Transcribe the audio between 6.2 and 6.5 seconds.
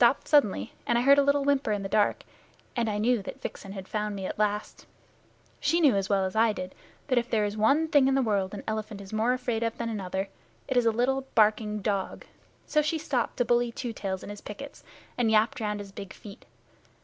as